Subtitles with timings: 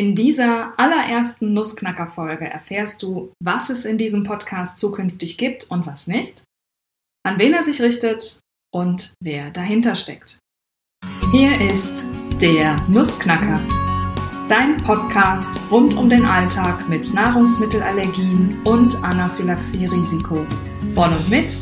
[0.00, 6.06] In dieser allerersten Nussknacker-Folge erfährst du, was es in diesem Podcast zukünftig gibt und was
[6.06, 6.44] nicht,
[7.22, 8.40] an wen er sich richtet
[8.72, 10.38] und wer dahinter steckt.
[11.32, 12.06] Hier ist
[12.40, 13.60] der Nussknacker,
[14.48, 20.46] dein Podcast rund um den Alltag mit Nahrungsmittelallergien und Anaphylaxie-Risiko.
[20.94, 21.52] Von und mit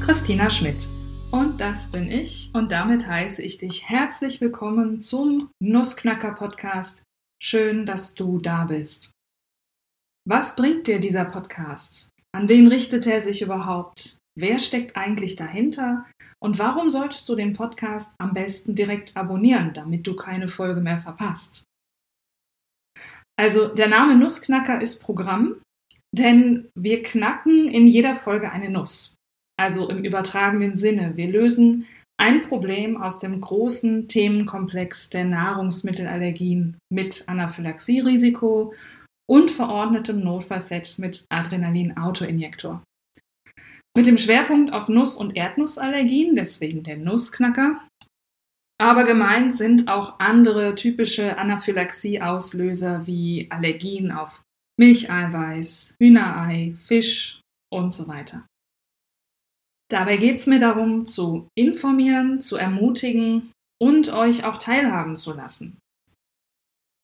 [0.00, 0.88] Christina Schmidt.
[1.30, 7.02] Und das bin ich und damit heiße ich dich herzlich willkommen zum Nussknacker Podcast
[7.44, 9.10] Schön, dass du da bist.
[10.28, 12.08] Was bringt dir dieser Podcast?
[12.32, 14.18] An wen richtet er sich überhaupt?
[14.38, 16.06] Wer steckt eigentlich dahinter?
[16.40, 20.98] Und warum solltest du den Podcast am besten direkt abonnieren, damit du keine Folge mehr
[20.98, 21.64] verpasst?
[23.36, 25.60] Also der Name Nussknacker ist Programm,
[26.16, 29.16] denn wir knacken in jeder Folge eine Nuss.
[29.58, 31.16] Also im übertragenen Sinne.
[31.16, 31.88] Wir lösen
[32.22, 38.74] ein Problem aus dem großen Themenkomplex der Nahrungsmittelallergien mit Anaphylaxie-Risiko
[39.28, 42.84] und verordnetem Notfallset mit Adrenalin-Autoinjektor.
[43.96, 47.82] Mit dem Schwerpunkt auf Nuss- und Erdnussallergien, deswegen der Nussknacker.
[48.80, 54.42] Aber gemeint sind auch andere typische Anaphylaxie-Auslöser wie Allergien auf
[54.78, 58.46] Milcheiweiß, Hühnerei, Fisch und so weiter.
[59.92, 65.76] Dabei geht es mir darum, zu informieren, zu ermutigen und euch auch teilhaben zu lassen.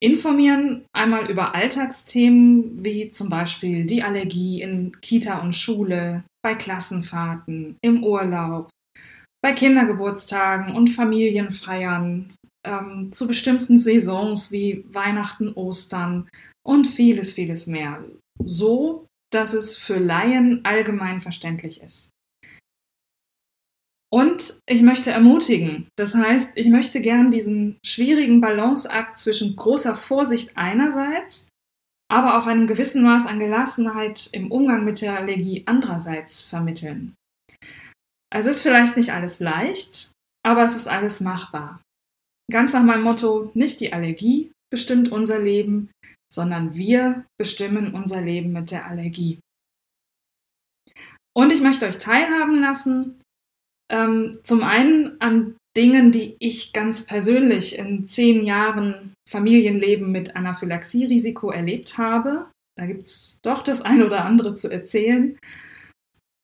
[0.00, 7.76] Informieren einmal über Alltagsthemen wie zum Beispiel die Allergie in Kita und Schule, bei Klassenfahrten,
[7.80, 8.70] im Urlaub,
[9.42, 16.28] bei Kindergeburtstagen und Familienfeiern, ähm, zu bestimmten Saisons wie Weihnachten, Ostern
[16.64, 18.04] und vieles, vieles mehr.
[18.44, 22.10] So, dass es für Laien allgemein verständlich ist.
[24.12, 25.88] Und ich möchte ermutigen.
[25.96, 31.48] Das heißt, ich möchte gern diesen schwierigen Balanceakt zwischen großer Vorsicht einerseits,
[32.08, 37.14] aber auch einem gewissen Maß an Gelassenheit im Umgang mit der Allergie andererseits vermitteln.
[38.32, 40.12] Es ist vielleicht nicht alles leicht,
[40.44, 41.80] aber es ist alles machbar.
[42.50, 45.90] Ganz nach meinem Motto, nicht die Allergie bestimmt unser Leben,
[46.32, 49.40] sondern wir bestimmen unser Leben mit der Allergie.
[51.36, 53.20] Und ich möchte euch teilhaben lassen
[53.90, 61.50] ähm, zum einen an Dingen, die ich ganz persönlich in zehn Jahren Familienleben mit Anaphylaxie-Risiko
[61.50, 62.46] erlebt habe.
[62.78, 65.38] Da gibt es doch das eine oder andere zu erzählen.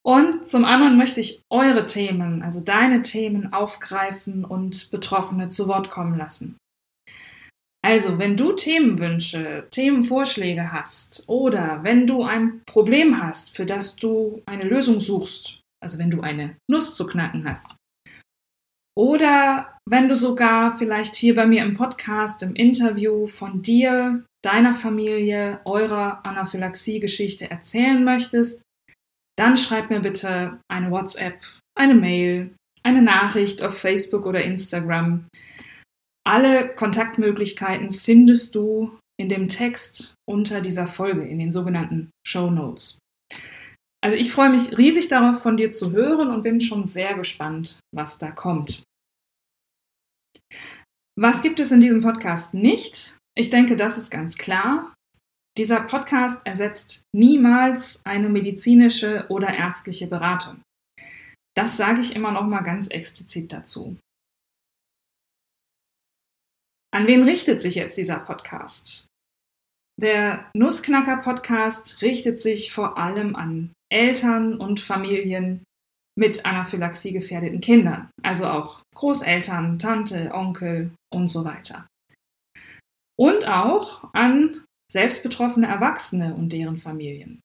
[0.05, 5.89] Und zum anderen möchte ich eure Themen, also deine Themen aufgreifen und Betroffene zu Wort
[5.89, 6.57] kommen lassen.
[7.85, 14.41] Also, wenn du Themenwünsche, Themenvorschläge hast oder wenn du ein Problem hast, für das du
[14.45, 17.75] eine Lösung suchst, also wenn du eine Nuss zu knacken hast.
[18.97, 24.73] Oder wenn du sogar vielleicht hier bei mir im Podcast, im Interview von dir, deiner
[24.73, 28.61] Familie, eurer Anaphylaxie-Geschichte erzählen möchtest,
[29.37, 31.43] dann schreib mir bitte eine WhatsApp,
[31.77, 35.25] eine Mail, eine Nachricht auf Facebook oder Instagram.
[36.25, 42.99] Alle Kontaktmöglichkeiten findest du in dem Text unter dieser Folge, in den sogenannten Show Notes.
[44.03, 47.79] Also ich freue mich riesig darauf, von dir zu hören und bin schon sehr gespannt,
[47.95, 48.83] was da kommt.
[51.17, 53.17] Was gibt es in diesem Podcast nicht?
[53.37, 54.93] Ich denke, das ist ganz klar.
[55.57, 60.61] Dieser Podcast ersetzt niemals eine medizinische oder ärztliche Beratung.
[61.55, 63.95] Das sage ich immer noch mal ganz explizit dazu.
[66.91, 69.07] An wen richtet sich jetzt dieser Podcast?
[70.03, 75.63] Der Nussknacker Podcast richtet sich vor allem an Eltern und Familien
[76.19, 81.87] mit Anaphylaxie gefährdeten Kindern, also auch Großeltern, Tante, Onkel und so weiter.
[83.17, 87.39] Und auch an selbstbetroffene Erwachsene und deren Familien.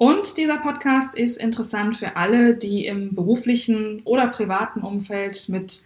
[0.00, 5.84] Und dieser Podcast ist interessant für alle, die im beruflichen oder privaten Umfeld mit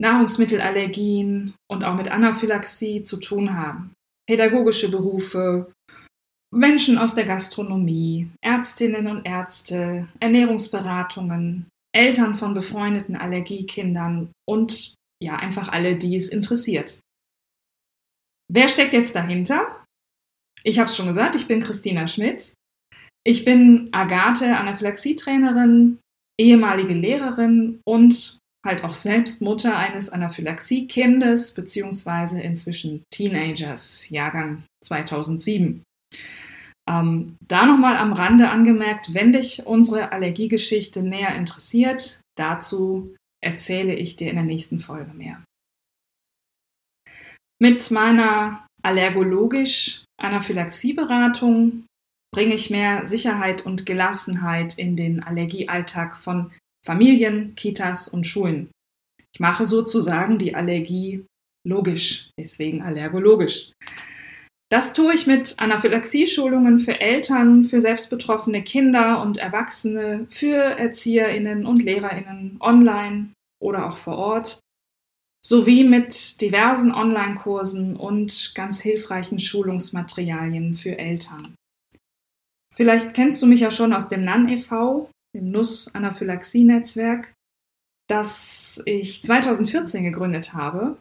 [0.00, 3.95] Nahrungsmittelallergien und auch mit Anaphylaxie zu tun haben.
[4.28, 5.72] Pädagogische Berufe,
[6.54, 15.68] Menschen aus der Gastronomie, Ärztinnen und Ärzte, Ernährungsberatungen, Eltern von befreundeten Allergiekindern und ja, einfach
[15.68, 17.00] alle, die es interessiert.
[18.52, 19.84] Wer steckt jetzt dahinter?
[20.62, 22.54] Ich habe es schon gesagt, ich bin Christina Schmidt.
[23.24, 25.98] Ich bin Agathe, Anaphylaxietrainerin,
[26.38, 35.82] ehemalige Lehrerin und halt auch selbst Mutter eines Anaphylaxie-Kindes, beziehungsweise inzwischen Teenagers, Jahrgang 2007.
[36.88, 44.16] Ähm, da nochmal am Rande angemerkt, wenn dich unsere Allergiegeschichte näher interessiert, dazu erzähle ich
[44.16, 45.42] dir in der nächsten Folge mehr.
[47.60, 51.86] Mit meiner allergologisch Anaphylaxieberatung
[52.32, 56.52] bringe ich mehr Sicherheit und Gelassenheit in den Allergiealltag von
[56.86, 58.70] Familien, Kitas und Schulen.
[59.34, 61.26] Ich mache sozusagen die Allergie
[61.66, 63.72] logisch, deswegen allergologisch.
[64.70, 71.82] Das tue ich mit Anaphylaxie-Schulungen für Eltern, für selbstbetroffene Kinder und Erwachsene, für ErzieherInnen und
[71.82, 74.60] LehrerInnen online oder auch vor Ort,
[75.44, 81.54] sowie mit diversen Online-Kursen und ganz hilfreichen Schulungsmaterialien für Eltern.
[82.72, 87.34] Vielleicht kennst du mich ja schon aus dem NAN e.V., dem Nuss-Anaphylaxie-Netzwerk,
[88.08, 90.98] das ich 2014 gegründet habe.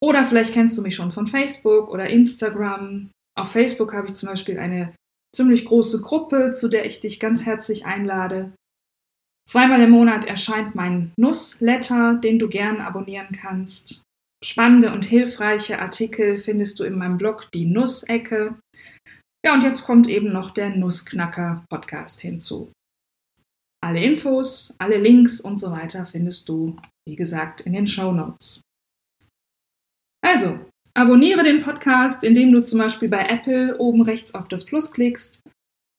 [0.00, 3.10] Oder vielleicht kennst du mich schon von Facebook oder Instagram.
[3.38, 4.94] Auf Facebook habe ich zum Beispiel eine
[5.34, 8.52] ziemlich große Gruppe, zu der ich dich ganz herzlich einlade.
[9.48, 14.02] Zweimal im Monat erscheint mein Nussletter, den du gern abonnieren kannst.
[14.42, 18.58] Spannende und hilfreiche Artikel findest du in meinem Blog Die Nussecke.
[19.44, 22.72] Ja, und jetzt kommt eben noch der Nussknacker Podcast hinzu.
[23.84, 26.74] Alle Infos, alle Links und so weiter findest du,
[27.06, 28.62] wie gesagt, in den Show Notes.
[30.24, 30.58] Also,
[30.94, 35.42] abonniere den Podcast, indem du zum Beispiel bei Apple oben rechts auf das Plus klickst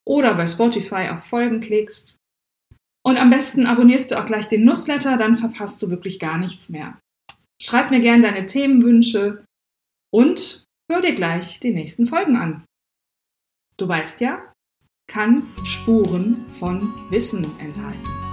[0.03, 2.17] oder bei Spotify auf Folgen klickst.
[3.05, 6.69] Und am besten abonnierst du auch gleich den Newsletter, dann verpasst du wirklich gar nichts
[6.69, 6.97] mehr.
[7.61, 9.45] Schreib mir gerne deine Themenwünsche
[10.11, 12.65] und hör dir gleich die nächsten Folgen an.
[13.77, 14.54] Du weißt ja,
[15.07, 18.24] kann Spuren von Wissen enthalten.